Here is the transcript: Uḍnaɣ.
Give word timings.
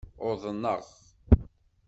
Uḍnaɣ. 0.29 0.83